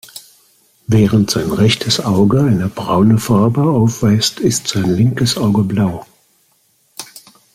[0.87, 6.07] Während sein rechtes Auge eine braune Farbe aufweist, ist sein linkes Auge blau.